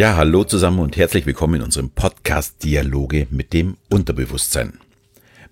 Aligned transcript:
Ja, 0.00 0.16
hallo 0.16 0.44
zusammen 0.44 0.78
und 0.78 0.96
herzlich 0.96 1.26
willkommen 1.26 1.56
in 1.56 1.62
unserem 1.62 1.90
Podcast 1.90 2.64
Dialoge 2.64 3.26
mit 3.28 3.52
dem 3.52 3.76
Unterbewusstsein. 3.90 4.78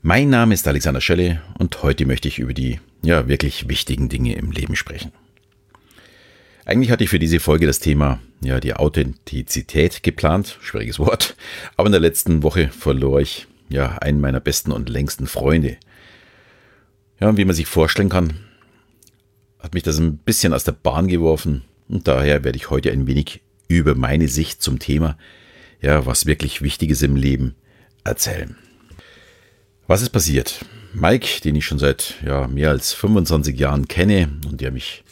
Mein 0.01 0.31
Name 0.31 0.55
ist 0.55 0.67
Alexander 0.67 1.03
Schelle 1.03 1.43
und 1.59 1.83
heute 1.83 2.07
möchte 2.07 2.29
ich 2.29 2.39
über 2.39 2.55
die 2.55 2.81
ja 3.03 3.29
wirklich 3.29 3.69
wichtigen 3.69 4.09
Dinge 4.09 4.37
im 4.37 4.51
Leben 4.51 4.75
sprechen. 4.75 5.13
Eigentlich 6.65 6.91
hatte 6.91 7.05
ich 7.05 7.11
für 7.11 7.19
diese 7.19 7.41
Folge 7.41 7.67
das 7.67 7.79
Thema 7.79 8.21
ja 8.41 8.59
die 8.59 8.73
Authentizität 8.73 10.03
geplant, 10.03 10.57
schwieriges 10.63 10.99
Wort, 10.99 11.37
aber 11.77 11.89
in 11.89 11.93
der 11.93 12.01
letzten 12.01 12.43
Woche 12.43 12.69
verlor 12.69 13.21
ich 13.21 13.49
ja 13.69 13.99
einen 13.99 14.23
meiner 14.23 14.41
besten 14.41 14.73
und 14.73 14.89
längsten 14.89 15.27
Freunde. 15.27 15.77
Ja, 17.21 17.29
und 17.29 17.37
wie 17.37 17.45
man 17.45 17.55
sich 17.55 17.67
vorstellen 17.67 18.09
kann, 18.09 18.39
hat 19.59 19.75
mich 19.75 19.83
das 19.83 19.99
ein 19.99 20.17
bisschen 20.17 20.55
aus 20.55 20.65
der 20.65 20.73
Bahn 20.73 21.07
geworfen 21.07 21.65
und 21.87 22.09
daher 22.09 22.45
werde 22.45 22.57
ich 22.57 22.71
heute 22.71 22.91
ein 22.91 23.07
wenig 23.07 23.43
über 23.69 23.95
meine 23.95 24.29
Sicht 24.29 24.63
zum 24.63 24.79
Thema, 24.79 25.17
ja, 25.81 26.07
was 26.07 26.27
wirklich 26.27 26.63
Wichtiges 26.63 27.03
im 27.03 27.15
Leben 27.15 27.55
erzählen. 28.03 28.57
Was 29.87 30.03
ist 30.03 30.11
passiert? 30.11 30.65
Mike, 30.93 31.43
den 31.43 31.55
ich 31.55 31.67
schon 31.67 31.79
seit 31.79 32.17
ja, 32.25 32.49
mehr 32.49 32.71
als 32.71 32.93
25 32.93 33.59
Jahren 33.59 33.87
kenne 33.87 34.31
und 34.47 34.61
der 34.61 34.73
mich 34.73 35.05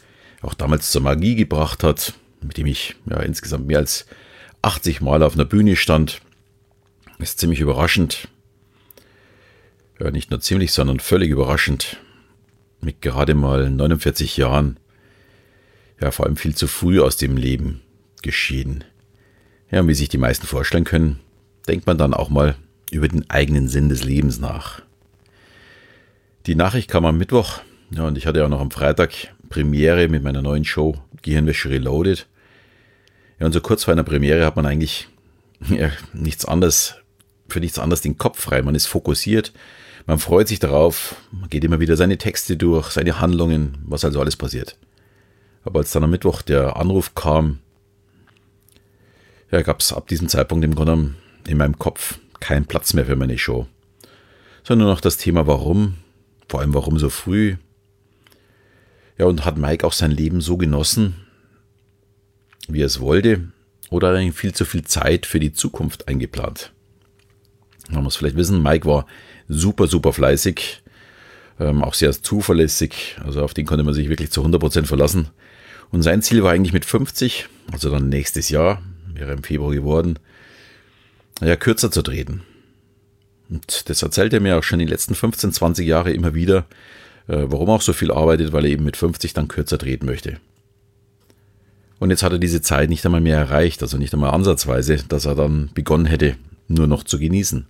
auch 0.43 0.55
damals 0.55 0.91
zur 0.91 1.03
Magie 1.03 1.37
gebracht 1.37 1.85
hat, 1.85 2.15
mit 2.43 2.57
dem 2.57 2.67
ich 2.67 2.97
ja, 3.09 3.21
insgesamt 3.21 3.67
mehr 3.67 3.79
als 3.79 4.07
80 4.63 5.01
Mal 5.01 5.23
auf 5.23 5.35
einer 5.35 5.45
Bühne 5.45 5.77
stand, 5.77 6.21
ist 7.19 7.39
ziemlich 7.39 7.61
überraschend. 7.61 8.29
Ja, 10.01 10.11
nicht 10.11 10.31
nur 10.31 10.41
ziemlich, 10.41 10.73
sondern 10.73 11.01
völlig 11.01 11.31
überraschend 11.31 11.99
mit 12.81 13.01
gerade 13.01 13.35
mal 13.35 13.71
49 13.71 14.37
Jahren, 14.37 14.79
ja 16.01 16.11
vor 16.11 16.27
allem 16.27 16.37
viel 16.37 16.55
zu 16.55 16.67
früh 16.67 17.01
aus 17.01 17.17
dem 17.17 17.37
Leben 17.37 17.81
geschieden. 18.27 18.85
Ja, 19.71 19.87
wie 19.87 19.95
sich 19.95 20.09
die 20.09 20.19
meisten 20.19 20.47
vorstellen 20.47 20.85
können, 20.85 21.21
denkt 21.69 21.87
man 21.87 21.97
dann 21.97 22.13
auch 22.13 22.29
mal 22.29 22.57
über 22.91 23.09
den 23.09 23.31
eigenen 23.31 23.69
Sinn 23.69 23.89
des 23.89 24.05
Lebens 24.05 24.39
nach. 24.39 24.83
Die 26.47 26.55
Nachricht 26.55 26.91
kam 26.91 27.05
am 27.05 27.19
Mittwoch, 27.19 27.61
ja, 27.91 28.07
und 28.07 28.19
ich 28.19 28.27
hatte 28.27 28.41
ja 28.41 28.49
noch 28.49 28.61
am 28.61 28.71
Freitag 28.71 29.13
Premiere 29.49 30.09
mit 30.09 30.23
meiner 30.23 30.43
neuen 30.43 30.65
Show 30.65 30.97
Gehirnwäsche 31.23 31.71
Reloaded. 31.71 32.27
Ja, 33.39 33.47
und 33.47 33.53
so 33.53 33.61
kurz 33.61 33.85
vor 33.85 33.93
einer 33.93 34.05
Premiere 34.05 34.45
hat 34.45 34.57
man 34.57 34.67
eigentlich 34.67 35.09
ja, 35.69 35.91
nichts 36.13 36.45
anderes, 36.45 36.97
für 37.49 37.61
nichts 37.61 37.79
anderes 37.79 38.01
den 38.01 38.19
Kopf 38.19 38.41
frei. 38.41 38.63
Man 38.63 38.75
ist 38.75 38.87
fokussiert, 38.87 39.53
man 40.07 40.19
freut 40.19 40.49
sich 40.49 40.59
darauf, 40.59 41.17
man 41.33 41.49
geht 41.49 41.65
immer 41.65 41.81
wieder 41.81 41.97
seine 41.97 42.19
Texte 42.19 42.57
durch, 42.57 42.91
seine 42.91 43.21
Handlungen, 43.21 43.79
was 43.85 44.05
also 44.05 44.21
alles 44.21 44.37
passiert. 44.37 44.77
Aber 45.65 45.81
als 45.81 45.91
dann 45.91 46.05
am 46.05 46.11
Mittwoch 46.11 46.43
der 46.43 46.77
Anruf 46.77 47.15
kam, 47.17 47.59
ja, 49.51 49.63
gab 49.63 49.81
es 49.81 49.93
ab 49.93 50.09
diesem 50.09 50.29
Zeitpunkt 50.29 50.65
im 50.65 50.75
Grunde 50.75 51.15
in 51.47 51.57
meinem 51.57 51.79
Kopf 51.79 52.19
keinen 52.41 52.67
Platz 52.67 52.95
mehr 52.95 53.07
für 53.07 53.17
meine 53.17 53.39
Show. 53.39 53.67
Sondern 54.65 54.87
nur 54.87 54.95
noch 54.95 55.01
das 55.01 55.17
Thema 55.17 55.47
Warum, 55.47 55.95
vor 56.49 56.61
allem 56.61 56.75
warum 56.75 56.99
so 56.99 57.11
früh. 57.11 57.57
Ja, 59.19 59.27
und 59.27 59.45
hat 59.45 59.57
Mike 59.57 59.87
auch 59.87 59.93
sein 59.93 60.11
Leben 60.11 60.41
so 60.41 60.57
genossen, 60.57 61.15
wie 62.69 62.83
er 62.83 62.87
es 62.87 63.01
wollte, 63.01 63.49
oder 63.91 64.09
hat 64.09 64.17
er 64.17 64.33
viel 64.33 64.53
zu 64.53 64.65
viel 64.65 64.85
Zeit 64.85 65.27
für 65.27 65.41
die 65.41 65.53
Zukunft 65.53 66.09
eingeplant? 66.09 66.73
Man 67.89 68.03
muss 68.03 68.17
vielleicht 68.17 68.37
wissen, 68.37 68.63
Mike 68.63 68.87
war 68.87 69.07
super, 69.49 69.87
super 69.87 70.13
fleißig, 70.13 70.83
ähm, 71.61 71.85
auch 71.85 71.95
sehr 71.95 72.11
zuverlässig. 72.11 73.17
Also 73.25 73.43
auf 73.43 73.55
den 73.55 73.65
konnte 73.65 73.85
man 73.85 73.95
sich 73.95 74.09
wirklich 74.09 74.33
zu 74.33 74.45
100% 74.45 74.87
verlassen. 74.87 75.29
Und 75.91 76.03
sein 76.03 76.21
Ziel 76.21 76.43
war 76.43 76.53
eigentlich 76.53 76.73
mit 76.73 76.85
50, 76.85 77.49
also 77.71 77.91
dann 77.91 78.09
nächstes 78.09 78.49
Jahr, 78.49 78.83
wäre 79.19 79.33
im 79.33 79.43
Februar 79.43 79.73
geworden, 79.73 80.19
ja, 81.41 81.57
kürzer 81.57 81.91
zu 81.91 82.03
treten. 82.03 82.43
Und 83.49 83.89
das 83.89 84.03
erzählt 84.03 84.33
er 84.33 84.41
mir 84.41 84.59
auch 84.59 84.63
schon 84.63 84.79
die 84.79 84.87
letzten 84.87 85.15
15, 85.15 85.53
20 85.53 85.87
Jahre 85.87 86.13
immer 86.13 86.35
wieder, 86.35 86.67
äh, 87.29 87.45
warum 87.47 87.69
er 87.69 87.75
auch 87.75 87.83
so 87.83 87.93
viel 87.93 88.11
arbeitet, 88.11 88.53
weil 88.53 88.65
er 88.65 88.71
eben 88.71 88.85
mit 88.85 88.97
50 88.97 89.35
dann 89.35 89.49
kürzer 89.49 89.79
treten 89.79 90.07
möchte. 90.07 90.39
Und 91.99 92.11
jetzt 92.11 92.23
hat 92.23 92.33
er 92.33 92.39
diese 92.39 92.61
Zeit 92.61 92.91
nicht 92.91 93.05
einmal 93.07 93.21
mehr 93.21 93.39
erreicht, 93.39 93.83
also 93.83 93.97
nicht 93.97 94.13
einmal 94.13 94.33
ansatzweise, 94.33 94.97
dass 95.09 95.25
er 95.25 95.35
dann 95.35 95.71
begonnen 95.75 96.07
hätte, 96.07 96.37
nur 96.69 96.87
noch 96.87 97.05
zu 97.05 97.19
genießen. 97.19 97.67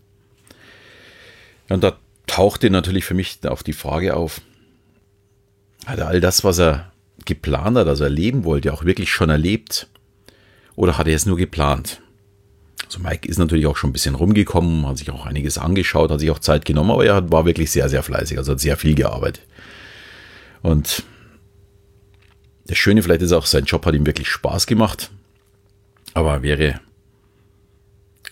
Und 1.68 1.84
da 1.84 1.98
tauchte 2.26 2.70
natürlich 2.70 3.04
für 3.04 3.14
mich 3.14 3.38
auch 3.46 3.62
die 3.62 3.72
Frage 3.72 4.16
auf, 4.16 4.40
hat 5.84 5.98
er 5.98 6.08
all 6.08 6.20
das, 6.20 6.42
was 6.42 6.58
er 6.58 6.92
geplant 7.24 7.76
hat, 7.76 7.86
also 7.86 8.04
erleben 8.04 8.44
wollte, 8.44 8.72
auch 8.72 8.84
wirklich 8.84 9.10
schon 9.10 9.30
erlebt? 9.30 9.88
Oder 10.76 10.98
hat 10.98 11.08
er 11.08 11.16
es 11.16 11.26
nur 11.26 11.36
geplant? 11.36 12.02
Also 12.84 13.00
Mike 13.00 13.28
ist 13.28 13.38
natürlich 13.38 13.66
auch 13.66 13.76
schon 13.76 13.90
ein 13.90 13.92
bisschen 13.92 14.14
rumgekommen, 14.14 14.86
hat 14.86 14.98
sich 14.98 15.10
auch 15.10 15.26
einiges 15.26 15.58
angeschaut, 15.58 16.10
hat 16.10 16.20
sich 16.20 16.30
auch 16.30 16.38
Zeit 16.38 16.64
genommen, 16.64 16.92
aber 16.92 17.04
er 17.04 17.32
war 17.32 17.44
wirklich 17.44 17.70
sehr, 17.70 17.88
sehr 17.88 18.02
fleißig, 18.02 18.38
also 18.38 18.52
hat 18.52 18.60
sehr 18.60 18.76
viel 18.76 18.94
gearbeitet. 18.94 19.44
Und 20.62 21.02
das 22.66 22.78
Schöne 22.78 23.02
vielleicht 23.02 23.22
ist 23.22 23.32
auch, 23.32 23.46
sein 23.46 23.64
Job 23.64 23.84
hat 23.86 23.94
ihm 23.94 24.06
wirklich 24.06 24.28
Spaß 24.28 24.66
gemacht, 24.66 25.10
aber 26.14 26.42
wäre 26.42 26.80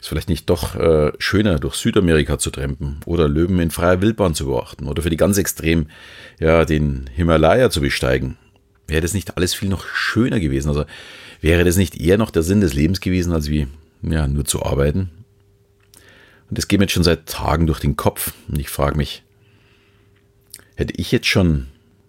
ist 0.04 0.08
vielleicht 0.08 0.28
nicht 0.28 0.50
doch 0.50 0.76
äh, 0.76 1.12
schöner, 1.18 1.58
durch 1.58 1.76
Südamerika 1.76 2.38
zu 2.38 2.50
trampen 2.50 3.00
oder 3.06 3.26
Löwen 3.26 3.58
in 3.58 3.70
freier 3.70 4.02
Wildbahn 4.02 4.34
zu 4.34 4.44
beobachten 4.44 4.86
oder 4.86 5.02
für 5.02 5.08
die 5.08 5.16
ganz 5.16 5.38
extrem 5.38 5.86
ja, 6.38 6.66
den 6.66 7.08
Himalaya 7.14 7.70
zu 7.70 7.80
besteigen? 7.80 8.36
Wäre 8.86 9.00
das 9.00 9.14
nicht 9.14 9.36
alles 9.36 9.54
viel 9.54 9.68
noch 9.68 9.86
schöner 9.86 10.40
gewesen? 10.40 10.68
Also 10.68 10.84
wäre 11.40 11.64
das 11.64 11.76
nicht 11.76 12.00
eher 12.00 12.18
noch 12.18 12.30
der 12.30 12.42
Sinn 12.42 12.60
des 12.60 12.74
Lebens 12.74 13.00
gewesen, 13.00 13.32
als 13.32 13.48
wie 13.48 13.66
ja, 14.02 14.26
nur 14.26 14.44
zu 14.44 14.62
arbeiten? 14.62 15.10
Und 16.48 16.58
das 16.58 16.68
geht 16.68 16.78
mir 16.78 16.84
jetzt 16.84 16.92
schon 16.92 17.04
seit 17.04 17.26
Tagen 17.26 17.66
durch 17.66 17.80
den 17.80 17.96
Kopf 17.96 18.32
und 18.48 18.58
ich 18.58 18.68
frage 18.68 18.96
mich, 18.96 19.22
hätte 20.76 20.94
ich 20.96 21.10
jetzt 21.10 21.26
schon 21.26 21.66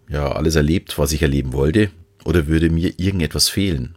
ja 0.09 0.31
alles 0.31 0.55
erlebt, 0.55 0.97
was 0.97 1.13
ich 1.13 1.21
erleben 1.21 1.53
wollte, 1.53 1.89
oder 2.25 2.47
würde 2.47 2.69
mir 2.69 2.93
irgendetwas 2.97 3.49
fehlen? 3.49 3.95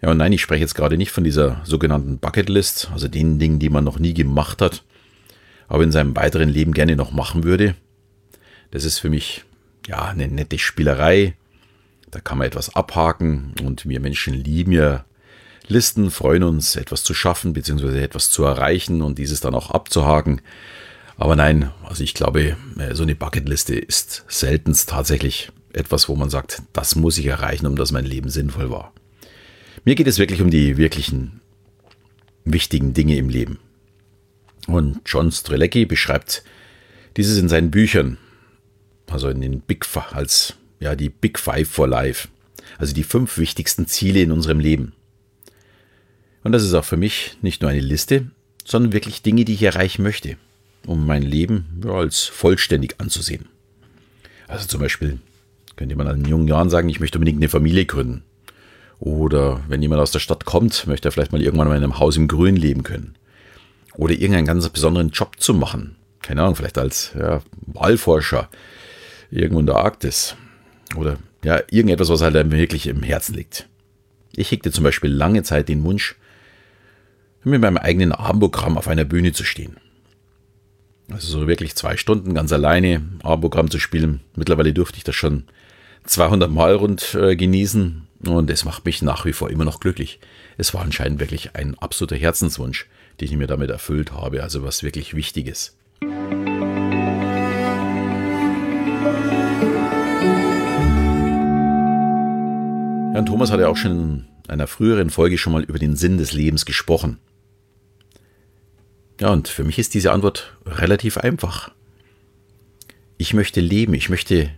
Ja, 0.00 0.10
und 0.10 0.18
nein, 0.18 0.32
ich 0.32 0.40
spreche 0.40 0.62
jetzt 0.62 0.74
gerade 0.74 0.96
nicht 0.96 1.10
von 1.10 1.24
dieser 1.24 1.60
sogenannten 1.64 2.18
Bucketlist, 2.18 2.90
also 2.92 3.08
den 3.08 3.38
Dingen, 3.38 3.58
die 3.58 3.68
man 3.68 3.84
noch 3.84 3.98
nie 3.98 4.14
gemacht 4.14 4.62
hat, 4.62 4.84
aber 5.66 5.82
in 5.82 5.92
seinem 5.92 6.16
weiteren 6.16 6.48
Leben 6.48 6.72
gerne 6.72 6.96
noch 6.96 7.12
machen 7.12 7.44
würde. 7.44 7.74
Das 8.70 8.84
ist 8.84 8.98
für 8.98 9.10
mich 9.10 9.44
ja 9.88 10.04
eine 10.04 10.28
nette 10.28 10.58
Spielerei. 10.58 11.34
Da 12.10 12.20
kann 12.20 12.38
man 12.38 12.46
etwas 12.46 12.74
abhaken 12.74 13.54
und 13.62 13.88
wir 13.88 14.00
Menschen 14.00 14.34
lieben 14.34 14.72
ja 14.72 15.04
Listen, 15.70 16.10
freuen 16.10 16.44
uns, 16.44 16.76
etwas 16.76 17.04
zu 17.04 17.12
schaffen 17.12 17.52
bzw. 17.52 18.02
etwas 18.02 18.30
zu 18.30 18.42
erreichen 18.42 19.02
und 19.02 19.18
dieses 19.18 19.40
dann 19.40 19.54
auch 19.54 19.70
abzuhaken. 19.70 20.40
Aber 21.18 21.36
nein, 21.36 21.70
also 21.84 22.02
ich 22.02 22.14
glaube, 22.14 22.56
äh, 22.78 22.94
so 22.94 23.02
eine 23.02 23.14
Bucketliste 23.14 23.76
ist 23.76 24.24
seltenst 24.28 24.88
tatsächlich 24.88 25.50
etwas, 25.74 26.08
wo 26.08 26.16
man 26.16 26.30
sagt, 26.30 26.62
das 26.72 26.96
muss 26.96 27.18
ich 27.18 27.26
erreichen, 27.26 27.66
um 27.66 27.76
dass 27.76 27.92
mein 27.92 28.06
Leben 28.06 28.30
sinnvoll 28.30 28.70
war. 28.70 28.94
Mir 29.84 29.94
geht 29.94 30.06
es 30.06 30.18
wirklich 30.18 30.40
um 30.40 30.50
die 30.50 30.78
wirklichen 30.78 31.40
wichtigen 32.44 32.94
Dinge 32.94 33.16
im 33.16 33.28
Leben. 33.28 33.58
Und 34.66 35.00
John 35.04 35.30
Strelecki 35.30 35.84
beschreibt 35.84 36.44
dieses 37.18 37.38
in 37.38 37.50
seinen 37.50 37.70
Büchern, 37.70 38.16
also 39.10 39.28
in 39.28 39.40
den 39.40 39.60
Big 39.60 39.84
Five, 39.84 40.12
als 40.12 40.54
ja 40.80 40.94
die 40.94 41.08
Big 41.08 41.38
Five 41.38 41.68
for 41.68 41.88
Life, 41.88 42.28
also 42.78 42.94
die 42.94 43.04
fünf 43.04 43.38
wichtigsten 43.38 43.86
Ziele 43.86 44.20
in 44.20 44.32
unserem 44.32 44.60
Leben. 44.60 44.92
Und 46.44 46.52
das 46.52 46.62
ist 46.62 46.74
auch 46.74 46.84
für 46.84 46.96
mich 46.96 47.36
nicht 47.42 47.62
nur 47.62 47.70
eine 47.70 47.80
Liste, 47.80 48.26
sondern 48.64 48.92
wirklich 48.92 49.22
Dinge, 49.22 49.44
die 49.44 49.54
ich 49.54 49.62
erreichen 49.62 50.02
möchte, 50.02 50.36
um 50.86 51.06
mein 51.06 51.22
Leben 51.22 51.80
ja, 51.84 51.92
als 51.92 52.24
vollständig 52.24 52.96
anzusehen. 52.98 53.46
Also 54.46 54.66
zum 54.66 54.80
Beispiel 54.80 55.18
könnte 55.76 55.96
man 55.96 56.08
in 56.08 56.24
jungen 56.24 56.48
Jahren 56.48 56.70
sagen, 56.70 56.88
ich 56.88 57.00
möchte 57.00 57.18
unbedingt 57.18 57.38
eine 57.38 57.48
Familie 57.48 57.86
gründen. 57.86 58.22
Oder 58.98 59.60
wenn 59.68 59.80
jemand 59.80 60.00
aus 60.00 60.10
der 60.10 60.18
Stadt 60.18 60.44
kommt, 60.44 60.86
möchte 60.86 61.08
er 61.08 61.12
vielleicht 61.12 61.32
mal 61.32 61.40
irgendwann 61.40 61.68
mal 61.68 61.76
in 61.76 61.84
einem 61.84 61.98
Haus 61.98 62.16
im 62.16 62.26
Grün 62.26 62.56
leben 62.56 62.82
können. 62.82 63.14
Oder 63.94 64.14
irgendeinen 64.14 64.46
ganz 64.46 64.68
besonderen 64.68 65.10
Job 65.10 65.36
zu 65.38 65.54
machen. 65.54 65.96
Keine 66.20 66.42
Ahnung, 66.42 66.56
vielleicht 66.56 66.78
als 66.78 67.12
ja, 67.18 67.42
Wahlforscher 67.66 68.48
irgendwo 69.30 69.60
in 69.60 69.66
der 69.66 69.76
Arktis. 69.76 70.36
Oder 70.96 71.18
ja, 71.44 71.60
irgendetwas, 71.70 72.08
was 72.08 72.22
halt 72.22 72.36
einem 72.36 72.52
wirklich 72.52 72.86
im 72.86 73.02
Herzen 73.02 73.34
liegt. 73.34 73.68
Ich 74.34 74.50
hegte 74.50 74.70
zum 74.70 74.84
Beispiel 74.84 75.10
lange 75.10 75.42
Zeit 75.42 75.68
den 75.68 75.84
Wunsch, 75.84 76.16
mit 77.44 77.60
meinem 77.60 77.76
eigenen 77.78 78.12
Abendprogramm 78.12 78.76
auf 78.76 78.88
einer 78.88 79.04
Bühne 79.04 79.32
zu 79.32 79.44
stehen. 79.44 79.76
Also 81.10 81.28
so 81.28 81.48
wirklich 81.48 81.74
zwei 81.74 81.96
Stunden 81.96 82.34
ganz 82.34 82.52
alleine 82.52 83.02
Abendprogramm 83.22 83.70
zu 83.70 83.78
spielen. 83.78 84.20
Mittlerweile 84.34 84.74
durfte 84.74 84.98
ich 84.98 85.04
das 85.04 85.14
schon 85.14 85.44
200 86.04 86.50
Mal 86.50 86.74
rund 86.74 87.14
äh, 87.14 87.36
genießen 87.36 88.06
und 88.26 88.50
es 88.50 88.64
macht 88.64 88.84
mich 88.84 89.02
nach 89.02 89.24
wie 89.24 89.32
vor 89.32 89.50
immer 89.50 89.64
noch 89.64 89.80
glücklich. 89.80 90.20
Es 90.58 90.74
war 90.74 90.82
anscheinend 90.82 91.20
wirklich 91.20 91.54
ein 91.54 91.78
absoluter 91.78 92.16
Herzenswunsch, 92.16 92.86
den 93.20 93.28
ich 93.28 93.36
mir 93.36 93.46
damit 93.46 93.70
erfüllt 93.70 94.12
habe, 94.12 94.42
also 94.42 94.62
was 94.62 94.82
wirklich 94.82 95.14
Wichtiges. 95.14 95.77
Herrn 103.18 103.26
Thomas 103.26 103.50
hat 103.50 103.58
ja 103.58 103.66
auch 103.66 103.76
schon 103.76 104.26
einer 104.46 104.68
früheren 104.68 105.10
Folge 105.10 105.38
schon 105.38 105.52
mal 105.52 105.64
über 105.64 105.80
den 105.80 105.96
Sinn 105.96 106.18
des 106.18 106.32
Lebens 106.32 106.64
gesprochen. 106.64 107.18
Ja, 109.20 109.30
und 109.30 109.48
für 109.48 109.64
mich 109.64 109.76
ist 109.80 109.94
diese 109.94 110.12
Antwort 110.12 110.56
relativ 110.64 111.18
einfach. 111.18 111.72
Ich 113.16 113.34
möchte 113.34 113.60
leben, 113.60 113.92
ich 113.94 114.08
möchte, 114.08 114.50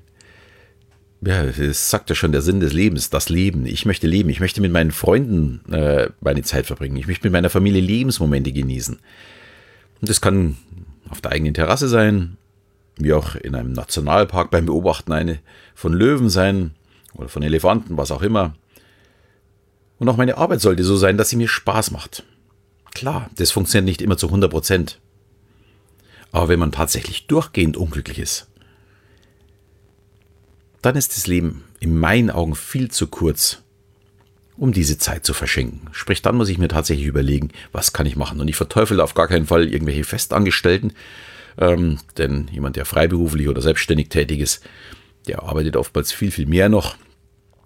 ja, 1.22 1.46
das 1.46 1.88
sagt 1.88 2.10
ja 2.10 2.14
schon 2.14 2.32
der 2.32 2.42
Sinn 2.42 2.60
des 2.60 2.74
Lebens, 2.74 3.08
das 3.08 3.30
Leben. 3.30 3.64
Ich 3.64 3.86
möchte 3.86 4.06
leben, 4.06 4.28
ich 4.28 4.40
möchte 4.40 4.60
mit 4.60 4.72
meinen 4.72 4.90
Freunden 4.90 5.62
äh, 5.72 6.10
meine 6.20 6.42
Zeit 6.42 6.66
verbringen, 6.66 6.98
ich 6.98 7.06
möchte 7.06 7.28
mit 7.28 7.32
meiner 7.32 7.48
Familie 7.48 7.80
Lebensmomente 7.80 8.52
genießen. 8.52 8.98
Und 10.02 10.10
das 10.10 10.20
kann 10.20 10.58
auf 11.08 11.22
der 11.22 11.32
eigenen 11.32 11.54
Terrasse 11.54 11.88
sein, 11.88 12.36
wie 12.98 13.14
auch 13.14 13.36
in 13.36 13.54
einem 13.54 13.72
Nationalpark 13.72 14.50
beim 14.50 14.66
Beobachten 14.66 15.12
eine 15.12 15.38
von 15.74 15.94
Löwen 15.94 16.28
sein 16.28 16.72
oder 17.14 17.28
von 17.28 17.42
Elefanten, 17.42 17.96
was 17.96 18.10
auch 18.10 18.22
immer. 18.22 18.54
Und 19.98 20.08
auch 20.08 20.16
meine 20.16 20.38
Arbeit 20.38 20.60
sollte 20.60 20.84
so 20.84 20.96
sein, 20.96 21.18
dass 21.18 21.28
sie 21.28 21.36
mir 21.36 21.48
Spaß 21.48 21.90
macht. 21.90 22.24
Klar, 22.92 23.30
das 23.36 23.50
funktioniert 23.50 23.84
nicht 23.84 24.02
immer 24.02 24.16
zu 24.16 24.26
100 24.26 24.50
Prozent. 24.50 25.00
Aber 26.32 26.48
wenn 26.48 26.58
man 26.58 26.72
tatsächlich 26.72 27.26
durchgehend 27.26 27.76
unglücklich 27.76 28.18
ist, 28.18 28.48
dann 30.82 30.96
ist 30.96 31.16
das 31.16 31.26
Leben 31.26 31.64
in 31.80 31.98
meinen 31.98 32.30
Augen 32.30 32.54
viel 32.54 32.90
zu 32.90 33.08
kurz, 33.08 33.62
um 34.56 34.72
diese 34.72 34.98
Zeit 34.98 35.26
zu 35.26 35.34
verschenken. 35.34 35.88
Sprich, 35.92 36.22
dann 36.22 36.36
muss 36.36 36.48
ich 36.48 36.58
mir 36.58 36.68
tatsächlich 36.68 37.06
überlegen, 37.06 37.50
was 37.72 37.92
kann 37.92 38.06
ich 38.06 38.16
machen. 38.16 38.40
Und 38.40 38.48
ich 38.48 38.56
verteufel 38.56 39.00
auf 39.00 39.14
gar 39.14 39.28
keinen 39.28 39.46
Fall 39.46 39.68
irgendwelche 39.68 40.04
Festangestellten, 40.04 40.92
ähm, 41.58 41.98
denn 42.16 42.48
jemand, 42.52 42.76
der 42.76 42.84
freiberuflich 42.84 43.48
oder 43.48 43.60
selbstständig 43.60 44.08
tätig 44.08 44.40
ist, 44.40 44.62
der 45.26 45.42
arbeitet 45.42 45.76
oftmals 45.76 46.12
viel, 46.12 46.30
viel 46.30 46.46
mehr 46.46 46.68
noch. 46.68 46.96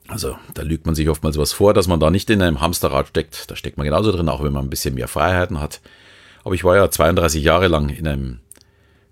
Also 0.07 0.37
da 0.53 0.63
lügt 0.63 0.87
man 0.87 0.95
sich 0.95 1.09
oftmals 1.09 1.39
was 1.39 1.53
vor, 1.53 1.73
dass 1.73 1.89
man 1.89 2.01
da 2.01 2.11
nicht 2.11 2.29
in 2.29 2.43
einem 2.43 2.61
Hamsterrad 2.61 3.09
steckt. 3.09 3.51
Da 3.51 3.57
steckt 3.57 3.79
man 3.79 3.85
genauso 3.85 4.13
drin, 4.13 4.29
auch 4.29 4.43
wenn 4.43 4.53
man 4.53 4.67
ein 4.67 4.71
bisschen 4.71 4.95
mehr 4.95 5.09
Freiheiten 5.09 5.61
hat. 5.61 5.81
Aber 6.45 6.55
ich 6.55 6.65
war 6.65 6.77
ja 6.77 6.91
32 6.91 7.43
Jahre 7.43 7.69
lang 7.69 7.89
in 7.89 8.07
einem 8.07 8.41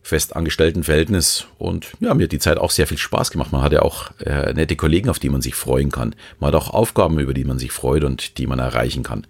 festangestellten 0.02 0.82
Verhältnis 0.82 1.46
und 1.58 1.92
ja, 2.00 2.12
mir 2.12 2.24
hat 2.24 2.32
die 2.32 2.40
Zeit 2.40 2.58
auch 2.58 2.72
sehr 2.72 2.88
viel 2.88 2.98
Spaß 2.98 3.30
gemacht. 3.30 3.52
Man 3.52 3.62
hat 3.62 3.72
ja 3.72 3.82
auch 3.82 4.10
äh, 4.18 4.52
nette 4.52 4.74
Kollegen, 4.74 5.08
auf 5.08 5.20
die 5.20 5.28
man 5.28 5.40
sich 5.40 5.54
freuen 5.54 5.92
kann. 5.92 6.16
Man 6.40 6.48
hat 6.48 6.56
auch 6.56 6.70
Aufgaben, 6.70 7.20
über 7.20 7.32
die 7.32 7.44
man 7.44 7.58
sich 7.58 7.70
freut 7.70 8.02
und 8.02 8.36
die 8.38 8.48
man 8.48 8.58
erreichen 8.58 9.04
kann. 9.04 9.26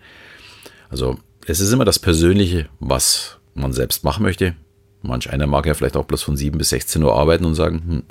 Also 0.89 1.19
es 1.47 1.61
ist 1.61 1.73
immer 1.73 1.85
das 1.85 1.99
Persönliche, 1.99 2.69
was 2.81 3.39
man 3.55 3.73
selbst 3.73 4.03
machen 4.03 4.23
möchte. 4.23 4.55
Manch 5.03 5.31
einer 5.31 5.47
mag 5.47 5.67
ja 5.67 5.75
vielleicht 5.75 5.97
auch 5.97 6.05
bloß 6.05 6.23
von 6.23 6.37
7 6.37 6.57
bis 6.57 6.71
16 6.71 7.03
Uhr 7.03 7.15
arbeiten 7.15 7.45
und 7.45 7.55
sagen, 7.55 7.83
hm, 7.87 8.03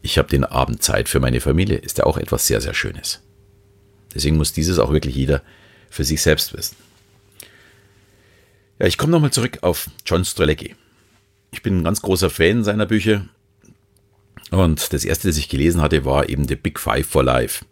ich 0.00 0.18
habe 0.18 0.28
den 0.28 0.44
Abend 0.44 0.82
Zeit 0.82 1.08
für 1.08 1.20
meine 1.20 1.40
Familie. 1.40 1.76
Ist 1.76 1.98
ja 1.98 2.04
auch 2.04 2.16
etwas 2.16 2.46
sehr, 2.46 2.60
sehr 2.60 2.74
Schönes. 2.74 3.22
Deswegen 4.14 4.36
muss 4.36 4.52
dieses 4.52 4.78
auch 4.78 4.92
wirklich 4.92 5.14
jeder 5.14 5.42
für 5.90 6.04
sich 6.04 6.22
selbst 6.22 6.56
wissen. 6.56 6.76
Ja, 8.78 8.86
ich 8.86 8.96
komme 8.96 9.12
nochmal 9.12 9.32
zurück 9.32 9.58
auf 9.62 9.90
John 10.06 10.24
Strelecki. 10.24 10.74
Ich 11.50 11.62
bin 11.62 11.78
ein 11.78 11.84
ganz 11.84 12.00
großer 12.00 12.30
Fan 12.30 12.64
seiner 12.64 12.86
Bücher. 12.86 13.26
Und 14.50 14.92
das 14.92 15.04
erste, 15.04 15.28
das 15.28 15.36
ich 15.36 15.48
gelesen 15.48 15.82
hatte, 15.82 16.04
war 16.04 16.28
eben 16.28 16.48
The 16.48 16.56
Big 16.56 16.78
Five 16.78 17.06
for 17.06 17.24
Life. 17.24 17.64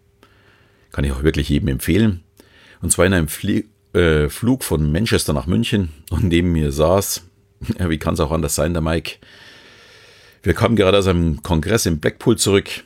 Kann 0.93 1.05
ich 1.05 1.13
auch 1.13 1.23
wirklich 1.23 1.49
jedem 1.49 1.69
empfehlen. 1.69 2.23
Und 2.83 2.91
zwar 2.91 3.07
in 3.07 3.15
einem 3.15 3.29
Flie 3.29 3.65
äh, 3.93 4.29
Flug 4.29 4.63
von 4.63 4.93
Manchester 4.93 5.33
nach 5.33 5.47
München 5.47 5.91
und 6.11 6.25
neben 6.25 6.53
mir 6.53 6.71
saß, 6.73 7.26
ja, 7.79 7.91
wie 7.91 7.99
kann 7.99 8.15
es 8.15 8.21
auch 8.21 8.33
anders 8.33 8.55
sein, 8.55 8.73
der 8.73 8.83
Mike. 8.83 9.17
Wir 10.43 10.55
kamen 10.55 10.77
gerade 10.77 10.99
aus 10.99 11.07
einem 11.07 11.43
Kongress 11.43 11.87
in 11.87 11.99
Blackpool 11.99 12.37
zurück 12.37 12.85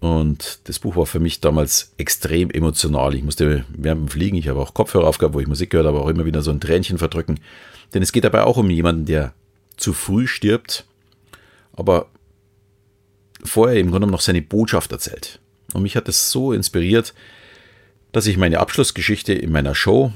und 0.00 0.60
das 0.64 0.78
Buch 0.78 0.96
war 0.96 1.06
für 1.06 1.18
mich 1.18 1.40
damals 1.40 1.92
extrem 1.98 2.50
emotional. 2.50 3.14
Ich 3.14 3.24
musste 3.24 3.64
während 3.68 4.02
dem 4.02 4.08
Fliegen, 4.08 4.36
ich 4.36 4.48
habe 4.48 4.60
auch 4.60 4.74
Kopfhörer 4.74 5.06
aufgehabt, 5.06 5.34
wo 5.34 5.40
ich 5.40 5.48
Musik 5.48 5.70
gehört 5.70 5.88
habe, 5.88 6.00
auch 6.00 6.08
immer 6.08 6.24
wieder 6.24 6.42
so 6.42 6.50
ein 6.50 6.60
Tränchen 6.60 6.98
verdrücken. 6.98 7.40
Denn 7.92 8.02
es 8.02 8.12
geht 8.12 8.24
dabei 8.24 8.44
auch 8.44 8.56
um 8.56 8.70
jemanden, 8.70 9.06
der 9.06 9.32
zu 9.76 9.92
früh 9.92 10.26
stirbt, 10.26 10.84
aber 11.72 12.06
vorher 13.42 13.80
im 13.80 13.90
Grunde 13.90 14.06
noch 14.06 14.20
seine 14.20 14.42
Botschaft 14.42 14.92
erzählt. 14.92 15.40
Und 15.72 15.82
mich 15.82 15.96
hat 15.96 16.08
es 16.08 16.30
so 16.30 16.52
inspiriert, 16.52 17.12
dass 18.12 18.26
ich 18.26 18.36
meine 18.36 18.60
Abschlussgeschichte 18.60 19.32
in 19.32 19.50
meiner 19.50 19.74
Show, 19.74 20.12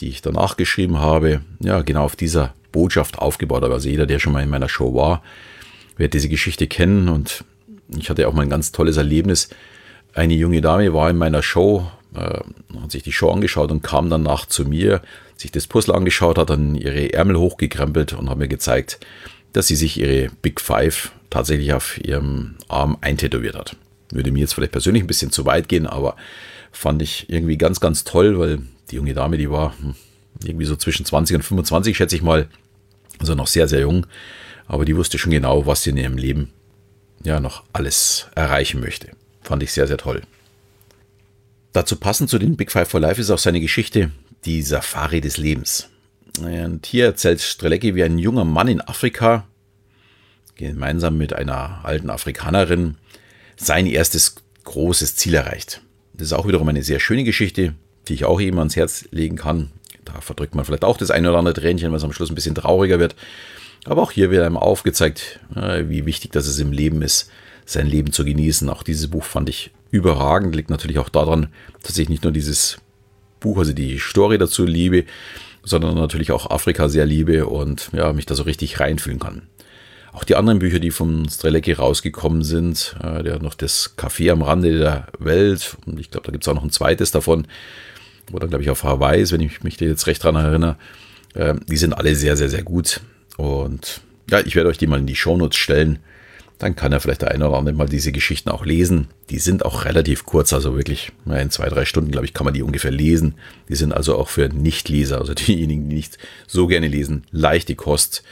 die 0.00 0.08
ich 0.08 0.22
danach 0.22 0.56
geschrieben 0.56 0.98
habe, 0.98 1.42
ja, 1.60 1.82
genau 1.82 2.04
auf 2.04 2.16
dieser 2.16 2.54
Botschaft 2.74 3.18
aufgebaut 3.18 3.62
habe. 3.62 3.72
Also 3.72 3.88
jeder, 3.88 4.04
der 4.04 4.18
schon 4.18 4.32
mal 4.32 4.42
in 4.42 4.50
meiner 4.50 4.68
Show 4.68 4.94
war, 4.94 5.22
wird 5.96 6.12
diese 6.12 6.28
Geschichte 6.28 6.66
kennen 6.66 7.08
und 7.08 7.44
ich 7.96 8.10
hatte 8.10 8.26
auch 8.26 8.32
mal 8.32 8.42
ein 8.42 8.50
ganz 8.50 8.72
tolles 8.72 8.96
Erlebnis. 8.96 9.48
Eine 10.12 10.34
junge 10.34 10.60
Dame 10.60 10.92
war 10.92 11.08
in 11.08 11.16
meiner 11.16 11.42
Show, 11.42 11.86
äh, 12.14 12.40
hat 12.80 12.90
sich 12.90 13.04
die 13.04 13.12
Show 13.12 13.30
angeschaut 13.30 13.70
und 13.70 13.82
kam 13.82 14.10
danach 14.10 14.46
zu 14.46 14.64
mir, 14.64 15.02
sich 15.36 15.52
das 15.52 15.68
Puzzle 15.68 15.94
angeschaut, 15.94 16.36
hat 16.36 16.50
dann 16.50 16.74
ihre 16.74 17.12
Ärmel 17.12 17.38
hochgekrempelt 17.38 18.12
und 18.12 18.28
hat 18.28 18.38
mir 18.38 18.48
gezeigt, 18.48 18.98
dass 19.52 19.68
sie 19.68 19.76
sich 19.76 20.00
ihre 20.00 20.30
Big 20.42 20.60
Five 20.60 21.12
tatsächlich 21.30 21.72
auf 21.72 22.02
ihrem 22.04 22.56
Arm 22.68 22.98
eintätowiert 23.00 23.54
hat. 23.54 23.76
Würde 24.10 24.32
mir 24.32 24.40
jetzt 24.40 24.54
vielleicht 24.54 24.72
persönlich 24.72 25.04
ein 25.04 25.08
bisschen 25.08 25.30
zu 25.30 25.46
weit 25.46 25.68
gehen, 25.68 25.86
aber 25.86 26.16
fand 26.72 27.02
ich 27.02 27.30
irgendwie 27.30 27.56
ganz, 27.56 27.78
ganz 27.78 28.02
toll, 28.04 28.38
weil 28.38 28.58
die 28.90 28.96
junge 28.96 29.14
Dame, 29.14 29.38
die 29.38 29.50
war 29.50 29.74
hm, 29.78 29.94
irgendwie 30.44 30.66
so 30.66 30.76
zwischen 30.76 31.04
20 31.04 31.36
und 31.36 31.42
25, 31.42 31.96
schätze 31.96 32.16
ich 32.16 32.22
mal, 32.22 32.48
also 33.18 33.34
noch 33.34 33.46
sehr, 33.46 33.68
sehr 33.68 33.80
jung, 33.80 34.06
aber 34.66 34.84
die 34.84 34.96
wusste 34.96 35.18
schon 35.18 35.32
genau, 35.32 35.66
was 35.66 35.82
sie 35.82 35.90
in 35.90 35.96
ihrem 35.96 36.16
Leben 36.16 36.52
ja 37.22 37.40
noch 37.40 37.64
alles 37.72 38.28
erreichen 38.34 38.80
möchte. 38.80 39.10
Fand 39.42 39.62
ich 39.62 39.72
sehr, 39.72 39.86
sehr 39.86 39.98
toll. 39.98 40.22
Dazu 41.72 41.96
passend 41.96 42.30
zu 42.30 42.38
den 42.38 42.56
Big 42.56 42.70
Five 42.70 42.88
for 42.88 43.00
Life 43.00 43.20
ist 43.20 43.30
auch 43.30 43.38
seine 43.38 43.60
Geschichte, 43.60 44.10
die 44.44 44.62
Safari 44.62 45.20
des 45.20 45.36
Lebens. 45.36 45.88
Und 46.40 46.86
hier 46.86 47.06
erzählt 47.06 47.40
Strelecki, 47.40 47.94
wie 47.94 48.04
ein 48.04 48.18
junger 48.18 48.44
Mann 48.44 48.68
in 48.68 48.80
Afrika 48.80 49.46
gemeinsam 50.56 51.16
mit 51.16 51.32
einer 51.32 51.84
alten 51.84 52.10
Afrikanerin 52.10 52.96
sein 53.56 53.86
erstes 53.86 54.36
großes 54.64 55.16
Ziel 55.16 55.34
erreicht. 55.34 55.80
Das 56.12 56.28
ist 56.28 56.32
auch 56.32 56.46
wiederum 56.46 56.68
eine 56.68 56.82
sehr 56.82 57.00
schöne 57.00 57.24
Geschichte, 57.24 57.74
die 58.08 58.14
ich 58.14 58.24
auch 58.24 58.40
jedem 58.40 58.58
ans 58.58 58.76
Herz 58.76 59.06
legen 59.10 59.36
kann. 59.36 59.70
Da 60.04 60.20
verdrückt 60.20 60.54
man 60.54 60.64
vielleicht 60.64 60.84
auch 60.84 60.96
das 60.96 61.10
eine 61.10 61.28
oder 61.28 61.38
andere 61.38 61.54
Tränchen, 61.54 61.92
was 61.92 62.04
am 62.04 62.12
Schluss 62.12 62.30
ein 62.30 62.34
bisschen 62.34 62.54
trauriger 62.54 62.98
wird. 62.98 63.14
Aber 63.86 64.02
auch 64.02 64.12
hier 64.12 64.30
wird 64.30 64.44
einem 64.44 64.56
aufgezeigt, 64.56 65.40
wie 65.54 66.06
wichtig 66.06 66.32
das 66.32 66.46
es 66.46 66.58
im 66.58 66.72
Leben 66.72 67.02
ist, 67.02 67.30
sein 67.66 67.86
Leben 67.86 68.12
zu 68.12 68.24
genießen. 68.24 68.68
Auch 68.70 68.82
dieses 68.82 69.08
Buch 69.08 69.24
fand 69.24 69.48
ich 69.48 69.72
überragend. 69.90 70.56
Liegt 70.56 70.70
natürlich 70.70 70.98
auch 70.98 71.08
daran, 71.08 71.48
dass 71.82 71.98
ich 71.98 72.08
nicht 72.08 72.24
nur 72.24 72.32
dieses 72.32 72.78
Buch, 73.40 73.58
also 73.58 73.72
die 73.72 73.98
Story 73.98 74.38
dazu 74.38 74.64
liebe, 74.64 75.04
sondern 75.62 75.96
natürlich 75.96 76.32
auch 76.32 76.50
Afrika 76.50 76.88
sehr 76.88 77.06
liebe 77.06 77.46
und 77.46 77.90
ja, 77.92 78.12
mich 78.12 78.26
da 78.26 78.34
so 78.34 78.42
richtig 78.44 78.80
reinfühlen 78.80 79.20
kann. 79.20 79.42
Auch 80.12 80.24
die 80.24 80.36
anderen 80.36 80.60
Bücher, 80.60 80.78
die 80.78 80.90
vom 80.90 81.28
Strelecki 81.28 81.72
rausgekommen 81.72 82.44
sind, 82.44 82.96
äh, 83.02 83.22
der 83.22 83.34
hat 83.34 83.42
noch 83.42 83.54
das 83.54 83.96
Café 83.98 84.30
am 84.30 84.42
Rande 84.42 84.78
der 84.78 85.08
Welt 85.18 85.76
und 85.86 85.98
ich 85.98 86.10
glaube, 86.10 86.26
da 86.26 86.32
gibt 86.32 86.44
es 86.44 86.48
auch 86.48 86.54
noch 86.54 86.62
ein 86.62 86.70
zweites 86.70 87.10
davon, 87.10 87.46
oder 88.32 88.48
glaube 88.48 88.62
ich 88.62 88.70
auf 88.70 88.84
Hawaii 88.84 89.20
ist, 89.20 89.32
wenn 89.32 89.40
ich 89.40 89.62
mich 89.62 89.78
jetzt 89.80 90.06
recht 90.06 90.22
dran 90.22 90.36
erinnere. 90.36 90.76
Äh, 91.34 91.54
die 91.68 91.76
sind 91.76 91.92
alle 91.92 92.14
sehr, 92.14 92.36
sehr, 92.36 92.48
sehr 92.48 92.62
gut. 92.62 93.00
Und 93.36 94.00
ja, 94.30 94.40
ich 94.40 94.54
werde 94.54 94.70
euch 94.70 94.78
die 94.78 94.86
mal 94.86 94.98
in 94.98 95.06
die 95.06 95.16
Shownotes 95.16 95.58
stellen. 95.58 95.98
Dann 96.58 96.76
kann 96.76 96.92
er 96.92 97.00
vielleicht 97.00 97.22
der 97.22 97.32
eine 97.32 97.48
oder 97.48 97.58
andere 97.58 97.74
mal 97.74 97.88
diese 97.88 98.12
Geschichten 98.12 98.48
auch 98.48 98.64
lesen. 98.64 99.08
Die 99.28 99.38
sind 99.38 99.64
auch 99.64 99.84
relativ 99.84 100.24
kurz, 100.24 100.52
also 100.52 100.76
wirklich 100.76 101.10
in 101.26 101.50
zwei, 101.50 101.68
drei 101.68 101.84
Stunden, 101.84 102.12
glaube 102.12 102.26
ich, 102.26 102.32
kann 102.32 102.44
man 102.44 102.54
die 102.54 102.62
ungefähr 102.62 102.92
lesen. 102.92 103.34
Die 103.68 103.74
sind 103.74 103.92
also 103.92 104.16
auch 104.16 104.28
für 104.28 104.48
Nichtleser, 104.48 105.18
also 105.18 105.34
diejenigen, 105.34 105.88
die 105.88 105.96
nicht 105.96 106.18
so 106.46 106.66
gerne 106.66 106.88
lesen, 106.88 107.24
leichte 107.32 107.74
Kost. 107.74 108.22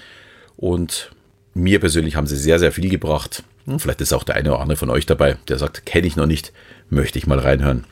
Und 0.57 1.11
mir 1.55 1.81
persönlich 1.81 2.17
haben 2.17 2.27
sie 2.27 2.37
sehr, 2.37 2.59
sehr 2.59 2.73
viel 2.73 2.89
gebracht. 2.89 3.43
Vielleicht 3.79 4.01
ist 4.01 4.13
auch 4.13 4.25
der 4.25 4.37
eine 4.37 4.51
oder 4.51 4.61
andere 4.61 4.77
von 4.77 4.91
euch 4.91 5.07
dabei, 5.07 5.37
der 5.49 5.59
sagt, 5.59 5.87
kenne 5.87 6.07
ich 6.07 6.17
noch 6.17 6.27
nicht, 6.27 6.53
möchte 6.91 7.19
ich 7.19 7.27
mal 7.27 7.39
reinhören. 7.39 7.85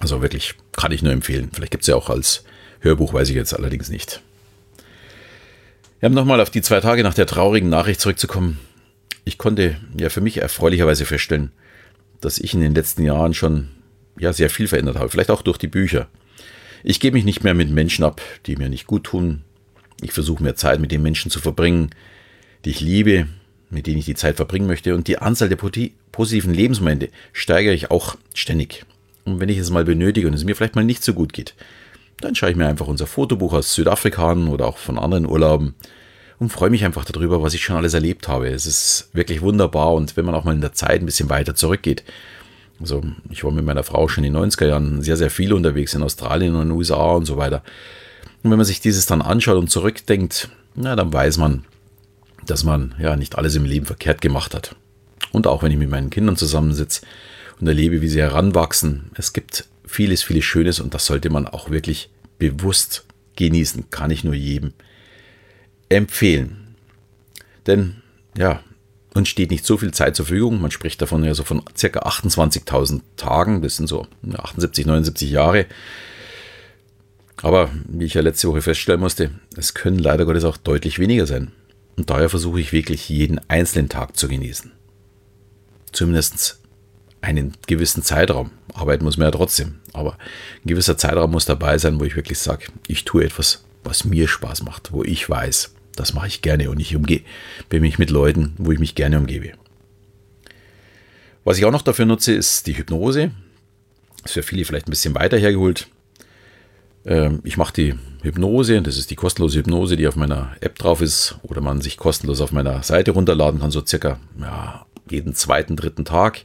Also 0.00 0.22
wirklich 0.22 0.54
kann 0.72 0.92
ich 0.92 1.02
nur 1.02 1.12
empfehlen. 1.12 1.50
Vielleicht 1.52 1.72
gibt 1.72 1.82
es 1.82 1.88
ja 1.88 1.96
auch 1.96 2.10
als 2.10 2.44
Hörbuch, 2.80 3.12
weiß 3.12 3.28
ich 3.28 3.34
jetzt 3.34 3.54
allerdings 3.54 3.88
nicht. 3.88 4.22
Ja, 6.00 6.08
um 6.08 6.14
nochmal 6.14 6.40
auf 6.40 6.50
die 6.50 6.62
zwei 6.62 6.80
Tage 6.80 7.02
nach 7.02 7.14
der 7.14 7.26
traurigen 7.26 7.68
Nachricht 7.68 8.00
zurückzukommen. 8.00 8.60
Ich 9.24 9.36
konnte 9.38 9.76
ja 9.98 10.08
für 10.10 10.20
mich 10.20 10.38
erfreulicherweise 10.38 11.04
feststellen, 11.04 11.50
dass 12.20 12.38
ich 12.38 12.54
in 12.54 12.60
den 12.60 12.74
letzten 12.74 13.02
Jahren 13.02 13.34
schon 13.34 13.68
ja 14.18 14.32
sehr 14.32 14.50
viel 14.50 14.68
verändert 14.68 14.96
habe. 14.96 15.08
Vielleicht 15.08 15.30
auch 15.30 15.42
durch 15.42 15.58
die 15.58 15.66
Bücher. 15.66 16.08
Ich 16.84 17.00
gebe 17.00 17.16
mich 17.16 17.24
nicht 17.24 17.42
mehr 17.42 17.54
mit 17.54 17.70
Menschen 17.70 18.04
ab, 18.04 18.20
die 18.46 18.56
mir 18.56 18.68
nicht 18.68 18.86
gut 18.86 19.04
tun. 19.04 19.42
Ich 20.00 20.12
versuche 20.12 20.42
mehr 20.42 20.54
Zeit 20.54 20.80
mit 20.80 20.92
den 20.92 21.02
Menschen 21.02 21.30
zu 21.30 21.40
verbringen, 21.40 21.90
die 22.64 22.70
ich 22.70 22.80
liebe, 22.80 23.26
mit 23.68 23.86
denen 23.86 23.98
ich 23.98 24.04
die 24.04 24.14
Zeit 24.14 24.36
verbringen 24.36 24.68
möchte. 24.68 24.94
Und 24.94 25.08
die 25.08 25.18
Anzahl 25.18 25.48
der 25.48 25.56
positiven 25.56 26.54
Lebensmomente 26.54 27.10
steigere 27.32 27.74
ich 27.74 27.90
auch 27.90 28.16
ständig. 28.34 28.84
Und 29.32 29.40
wenn 29.40 29.48
ich 29.48 29.58
es 29.58 29.70
mal 29.70 29.84
benötige 29.84 30.26
und 30.26 30.34
es 30.34 30.44
mir 30.44 30.56
vielleicht 30.56 30.76
mal 30.76 30.84
nicht 30.84 31.02
so 31.02 31.14
gut 31.14 31.32
geht, 31.32 31.54
dann 32.20 32.34
schaue 32.34 32.50
ich 32.50 32.56
mir 32.56 32.66
einfach 32.66 32.88
unser 32.88 33.06
Fotobuch 33.06 33.52
aus 33.52 33.74
Südafrika 33.74 34.30
an 34.30 34.48
oder 34.48 34.66
auch 34.66 34.78
von 34.78 34.98
anderen 34.98 35.26
Urlauben 35.26 35.74
und 36.38 36.50
freue 36.50 36.70
mich 36.70 36.84
einfach 36.84 37.04
darüber, 37.04 37.42
was 37.42 37.54
ich 37.54 37.62
schon 37.62 37.76
alles 37.76 37.94
erlebt 37.94 38.28
habe. 38.28 38.48
Es 38.48 38.66
ist 38.66 39.08
wirklich 39.12 39.40
wunderbar 39.40 39.94
und 39.94 40.16
wenn 40.16 40.24
man 40.24 40.34
auch 40.34 40.44
mal 40.44 40.54
in 40.54 40.60
der 40.60 40.72
Zeit 40.72 41.00
ein 41.00 41.06
bisschen 41.06 41.30
weiter 41.30 41.54
zurückgeht, 41.54 42.04
Also 42.80 43.02
ich 43.30 43.42
war 43.44 43.50
mit 43.50 43.64
meiner 43.64 43.82
Frau 43.82 44.08
schon 44.08 44.24
in 44.24 44.32
den 44.32 44.42
90er 44.42 44.66
Jahren 44.66 45.02
sehr, 45.02 45.16
sehr 45.16 45.30
viel 45.30 45.52
unterwegs 45.52 45.94
in 45.94 46.02
Australien 46.02 46.54
und 46.54 46.62
in 46.62 46.68
den 46.68 46.76
USA 46.76 47.12
und 47.12 47.24
so 47.24 47.36
weiter. 47.36 47.62
Und 48.42 48.50
wenn 48.50 48.58
man 48.58 48.66
sich 48.66 48.80
dieses 48.80 49.06
dann 49.06 49.22
anschaut 49.22 49.56
und 49.56 49.68
zurückdenkt, 49.68 50.48
na, 50.74 50.94
dann 50.94 51.12
weiß 51.12 51.38
man, 51.38 51.64
dass 52.46 52.62
man 52.62 52.94
ja 52.98 53.16
nicht 53.16 53.36
alles 53.36 53.56
im 53.56 53.64
Leben 53.64 53.86
verkehrt 53.86 54.20
gemacht 54.20 54.54
hat. 54.54 54.76
Und 55.32 55.46
auch 55.46 55.62
wenn 55.62 55.72
ich 55.72 55.78
mit 55.78 55.90
meinen 55.90 56.10
Kindern 56.10 56.36
zusammensitze 56.36 57.02
und 57.60 57.66
erlebe, 57.66 58.00
wie 58.00 58.08
sie 58.08 58.20
heranwachsen, 58.20 59.10
es 59.14 59.32
gibt 59.32 59.66
vieles, 59.86 60.22
vieles 60.22 60.44
Schönes 60.44 60.80
und 60.80 60.94
das 60.94 61.06
sollte 61.06 61.30
man 61.30 61.46
auch 61.46 61.70
wirklich 61.70 62.10
bewusst 62.38 63.04
genießen. 63.36 63.90
Kann 63.90 64.10
ich 64.10 64.24
nur 64.24 64.34
jedem 64.34 64.72
empfehlen. 65.88 66.74
Denn 67.66 67.96
ja, 68.36 68.62
uns 69.14 69.28
steht 69.28 69.50
nicht 69.50 69.64
so 69.64 69.76
viel 69.78 69.92
Zeit 69.92 70.16
zur 70.16 70.26
Verfügung. 70.26 70.60
Man 70.60 70.70
spricht 70.70 71.00
davon 71.02 71.24
ja 71.24 71.34
so 71.34 71.44
von 71.44 71.62
circa 71.76 72.00
28.000 72.00 73.00
Tagen. 73.16 73.62
Das 73.62 73.76
sind 73.76 73.88
so 73.88 74.06
78, 74.32 74.86
79 74.86 75.30
Jahre. 75.30 75.66
Aber 77.42 77.70
wie 77.88 78.04
ich 78.04 78.14
ja 78.14 78.20
letzte 78.20 78.48
Woche 78.48 78.62
feststellen 78.62 79.00
musste, 79.00 79.30
es 79.56 79.74
können 79.74 79.98
leider 79.98 80.24
Gottes 80.24 80.44
auch 80.44 80.56
deutlich 80.56 80.98
weniger 80.98 81.26
sein. 81.26 81.52
Und 81.96 82.10
daher 82.10 82.28
versuche 82.28 82.60
ich 82.60 82.72
wirklich 82.72 83.08
jeden 83.08 83.40
einzelnen 83.48 83.88
Tag 83.88 84.16
zu 84.16 84.28
genießen. 84.28 84.72
Zumindest 85.92 86.57
einen 87.20 87.54
gewissen 87.66 88.02
Zeitraum. 88.02 88.50
Arbeiten 88.74 89.04
muss 89.04 89.16
man 89.16 89.26
ja 89.26 89.30
trotzdem. 89.30 89.76
Aber 89.92 90.12
ein 90.64 90.68
gewisser 90.68 90.96
Zeitraum 90.96 91.30
muss 91.30 91.44
dabei 91.44 91.78
sein, 91.78 91.98
wo 91.98 92.04
ich 92.04 92.16
wirklich 92.16 92.38
sage, 92.38 92.66
ich 92.86 93.04
tue 93.04 93.24
etwas, 93.24 93.64
was 93.84 94.04
mir 94.04 94.28
Spaß 94.28 94.62
macht, 94.62 94.92
wo 94.92 95.02
ich 95.02 95.28
weiß, 95.28 95.74
das 95.96 96.14
mache 96.14 96.28
ich 96.28 96.42
gerne 96.42 96.70
und 96.70 96.80
ich 96.80 96.94
umgehe, 96.94 97.22
mich 97.70 97.98
mit 97.98 98.10
Leuten, 98.10 98.54
wo 98.58 98.70
ich 98.70 98.78
mich 98.78 98.94
gerne 98.94 99.18
umgebe. 99.18 99.52
Was 101.44 101.58
ich 101.58 101.64
auch 101.64 101.72
noch 101.72 101.82
dafür 101.82 102.04
nutze, 102.04 102.34
ist 102.34 102.66
die 102.66 102.76
Hypnose. 102.76 103.30
Das 104.22 104.30
ist 104.30 104.34
für 104.34 104.42
viele 104.42 104.64
vielleicht 104.64 104.86
ein 104.86 104.90
bisschen 104.90 105.14
weiter 105.14 105.38
hergeholt. 105.38 105.88
Ähm, 107.06 107.40
ich 107.44 107.56
mache 107.56 107.72
die 107.72 107.94
Hypnose, 108.22 108.82
das 108.82 108.98
ist 108.98 109.10
die 109.10 109.16
kostenlose 109.16 109.58
Hypnose, 109.60 109.96
die 109.96 110.06
auf 110.06 110.16
meiner 110.16 110.56
App 110.60 110.78
drauf 110.78 111.00
ist 111.00 111.36
oder 111.42 111.60
man 111.60 111.80
sich 111.80 111.96
kostenlos 111.96 112.40
auf 112.40 112.52
meiner 112.52 112.82
Seite 112.82 113.12
runterladen 113.12 113.60
kann, 113.60 113.70
so 113.70 113.84
circa 113.84 114.18
ja, 114.38 114.86
jeden 115.08 115.34
zweiten, 115.34 115.76
dritten 115.76 116.04
Tag. 116.04 116.44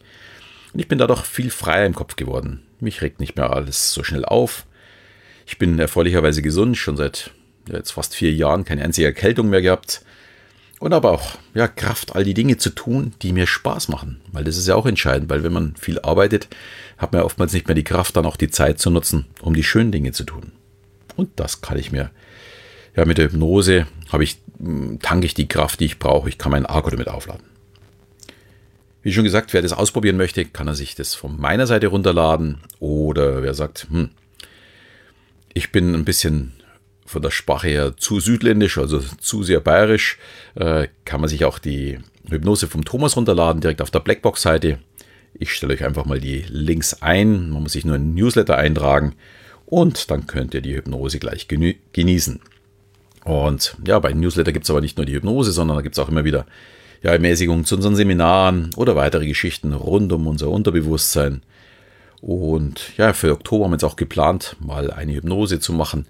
Und 0.74 0.80
ich 0.80 0.88
bin 0.88 0.98
dadurch 0.98 1.24
viel 1.26 1.52
freier 1.52 1.86
im 1.86 1.96
Kopf 1.96 2.16
geworden. 2.16 2.64
Mich 2.80 3.02
regt 3.02 3.20
nicht 3.20 3.36
mehr 3.36 3.52
alles 3.52 3.94
so 3.94 4.04
schnell 4.04 4.26
auf. 4.26 4.66
Ich 5.46 5.58
bin 5.58 5.78
erfreulicherweise 5.80 6.42
gesund, 6.42 6.78
schon 6.78 6.98
seit 6.98 7.32
jetzt 7.72 7.92
fast 7.92 8.16
vier 8.16 8.34
Jahren 8.34 8.66
keine 8.66 8.84
einzige 8.84 9.08
Erkältung 9.08 9.50
mehr 9.50 9.62
gehabt. 9.62 10.02
Und 10.80 10.94
aber 10.94 11.12
auch 11.12 11.38
ja, 11.54 11.68
Kraft, 11.68 12.16
all 12.16 12.24
die 12.24 12.34
Dinge 12.34 12.58
zu 12.58 12.72
tun, 12.72 13.14
die 13.22 13.32
mir 13.32 13.48
Spaß 13.48 13.88
machen. 13.88 14.20
Weil 14.32 14.44
das 14.44 14.58
ist 14.58 14.68
ja 14.68 14.76
auch 14.76 14.86
entscheidend, 14.86 15.30
weil 15.30 15.44
wenn 15.44 15.54
man 15.54 15.76
viel 15.78 16.00
arbeitet, 16.00 16.50
hat 16.98 17.14
man 17.14 17.22
ja 17.22 17.26
oftmals 17.26 17.54
nicht 17.54 17.68
mehr 17.68 17.76
die 17.76 17.86
Kraft, 17.86 18.18
dann 18.18 18.26
auch 18.26 18.36
die 18.36 18.50
Zeit 18.50 18.80
zu 18.80 18.90
nutzen, 18.90 19.26
um 19.42 19.54
die 19.54 19.64
schönen 19.64 19.92
Dinge 19.92 20.12
zu 20.12 20.24
tun. 20.24 20.52
Und 21.16 21.30
das 21.38 21.62
kann 21.62 21.78
ich 21.78 21.92
mir, 21.92 22.10
ja, 22.96 23.06
mit 23.06 23.18
der 23.18 23.26
Hypnose 23.26 23.88
habe 24.12 24.24
ich, 24.24 24.40
tanke 25.02 25.26
ich 25.26 25.34
die 25.36 25.48
Kraft, 25.48 25.80
die 25.80 25.86
ich 25.86 26.00
brauche. 26.00 26.28
Ich 26.28 26.38
kann 26.38 26.52
meinen 26.52 26.66
Akku 26.66 26.90
damit 26.90 27.08
aufladen. 27.08 27.53
Wie 29.04 29.12
schon 29.12 29.26
gesagt, 29.26 29.54
wer 29.54 29.62
das 29.62 29.74
ausprobieren 29.74 30.16
möchte, 30.16 30.46
kann 30.46 30.68
er 30.68 30.76
sich 30.76 30.96
das 30.96 31.14
von 31.14 31.40
meiner 31.40 31.68
Seite 31.68 31.88
runterladen. 31.88 32.60
Oder 32.80 33.44
wer 33.44 33.54
sagt, 33.54 33.88
hm, 33.90 34.10
ich 35.54 35.74
bin 35.74 35.94
ein 35.94 36.06
bisschen 36.06 36.54
von 37.06 37.22
der 37.22 37.30
Sprache 37.30 37.68
her 37.68 37.98
zu 37.98 38.22
südländisch, 38.22 38.78
also 38.78 39.00
zu 39.00 39.44
sehr 39.44 39.60
bayerisch, 39.60 40.18
äh, 40.56 40.88
kann 41.04 41.20
man 41.20 41.30
sich 41.30 41.44
auch 41.44 41.60
die 41.60 42.00
Hypnose 42.30 42.68
vom 42.68 42.86
Thomas 42.86 43.18
runterladen, 43.18 43.62
direkt 43.62 43.82
auf 43.82 43.92
der 43.92 44.00
Blackbox-Seite. 44.00 44.80
Ich 45.34 45.52
stelle 45.52 45.74
euch 45.74 45.84
einfach 45.84 46.06
mal 46.06 46.22
die 46.22 46.46
Links 46.48 47.02
ein. 47.02 47.50
Man 47.50 47.64
muss 47.64 47.74
sich 47.74 47.84
nur 47.84 47.96
ein 47.96 48.14
Newsletter 48.14 48.58
eintragen 48.58 49.16
und 49.66 50.12
dann 50.12 50.28
könnt 50.28 50.54
ihr 50.54 50.62
die 50.62 50.76
Hypnose 50.76 51.20
gleich 51.20 51.48
genießen. 51.48 52.40
Und 53.26 53.76
ja, 53.86 54.00
bei 54.00 54.14
Newsletter 54.14 54.54
gibt 54.54 54.64
es 54.64 54.70
aber 54.70 54.82
nicht 54.82 54.96
nur 54.96 55.06
die 55.06 55.14
Hypnose, 55.14 55.52
sondern 55.52 55.78
da 55.78 55.82
gibt 55.82 55.96
es 55.96 56.00
auch 56.00 56.10
immer 56.10 56.24
wieder 56.24 56.46
ja, 57.04 57.12
Ermäßigungen 57.12 57.66
zu 57.66 57.76
unseren 57.76 57.96
Seminaren 57.96 58.72
oder 58.76 58.96
weitere 58.96 59.28
Geschichten 59.28 59.74
rund 59.74 60.12
um 60.14 60.26
unser 60.26 60.50
Unterbewusstsein. 60.50 61.42
Und 62.22 62.98
ja, 62.98 63.12
für 63.12 63.34
Oktober 63.34 63.66
haben 63.66 63.72
wir 63.72 63.76
jetzt 63.76 63.84
auch 63.84 63.98
geplant, 63.98 64.56
mal 64.62 64.90
eine 64.90 65.14
Hypnose 65.14 65.60
zu 65.60 65.74
machen 65.74 66.08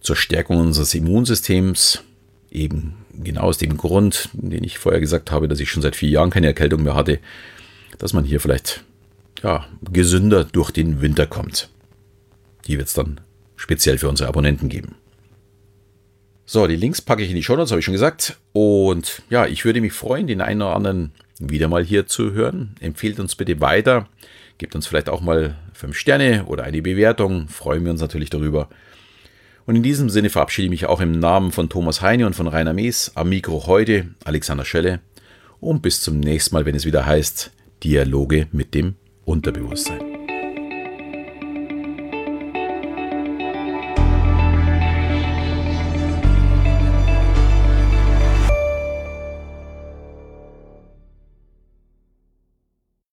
zur 0.00 0.16
Stärkung 0.16 0.58
unseres 0.58 0.94
Immunsystems. 0.94 2.02
Eben 2.50 2.94
genau 3.12 3.42
aus 3.42 3.58
dem 3.58 3.76
Grund, 3.76 4.30
den 4.32 4.64
ich 4.64 4.78
vorher 4.78 5.00
gesagt 5.00 5.30
habe, 5.30 5.48
dass 5.48 5.60
ich 5.60 5.70
schon 5.70 5.82
seit 5.82 5.94
vier 5.94 6.08
Jahren 6.08 6.30
keine 6.30 6.46
Erkältung 6.46 6.82
mehr 6.82 6.94
hatte, 6.94 7.18
dass 7.98 8.14
man 8.14 8.24
hier 8.24 8.40
vielleicht 8.40 8.84
ja, 9.42 9.66
gesünder 9.92 10.44
durch 10.44 10.70
den 10.70 11.02
Winter 11.02 11.26
kommt. 11.26 11.68
Die 12.66 12.78
wird 12.78 12.88
es 12.88 12.94
dann 12.94 13.20
speziell 13.56 13.98
für 13.98 14.08
unsere 14.08 14.30
Abonnenten 14.30 14.70
geben. 14.70 14.94
So, 16.48 16.68
die 16.68 16.76
Links 16.76 17.02
packe 17.02 17.24
ich 17.24 17.30
in 17.30 17.36
die 17.36 17.42
Show 17.42 17.56
Notes, 17.56 17.72
habe 17.72 17.80
ich 17.80 17.84
schon 17.84 17.92
gesagt. 17.92 18.38
Und 18.52 19.22
ja, 19.28 19.46
ich 19.46 19.64
würde 19.64 19.80
mich 19.80 19.92
freuen, 19.92 20.28
den 20.28 20.40
einen 20.40 20.62
oder 20.62 20.76
anderen 20.76 21.10
wieder 21.40 21.66
mal 21.66 21.84
hier 21.84 22.06
zu 22.06 22.32
hören. 22.32 22.76
Empfehlt 22.78 23.18
uns 23.18 23.34
bitte 23.34 23.60
weiter. 23.60 24.08
Gebt 24.58 24.76
uns 24.76 24.86
vielleicht 24.86 25.08
auch 25.08 25.20
mal 25.20 25.56
fünf 25.74 25.96
Sterne 25.96 26.44
oder 26.46 26.62
eine 26.62 26.80
Bewertung. 26.82 27.48
Freuen 27.48 27.84
wir 27.84 27.90
uns 27.90 28.00
natürlich 28.00 28.30
darüber. 28.30 28.68
Und 29.66 29.74
in 29.74 29.82
diesem 29.82 30.08
Sinne 30.08 30.30
verabschiede 30.30 30.66
ich 30.66 30.70
mich 30.70 30.86
auch 30.86 31.00
im 31.00 31.18
Namen 31.18 31.50
von 31.50 31.68
Thomas 31.68 32.00
Heine 32.00 32.26
und 32.26 32.36
von 32.36 32.46
Rainer 32.46 32.72
Mees 32.72 33.10
am 33.16 33.28
Mikro 33.28 33.66
heute, 33.66 34.10
Alexander 34.22 34.64
Schelle. 34.64 35.00
Und 35.58 35.82
bis 35.82 36.00
zum 36.00 36.20
nächsten 36.20 36.54
Mal, 36.54 36.64
wenn 36.64 36.76
es 36.76 36.86
wieder 36.86 37.04
heißt 37.04 37.50
Dialoge 37.82 38.46
mit 38.52 38.72
dem 38.72 38.94
Unterbewusstsein. 39.24 40.15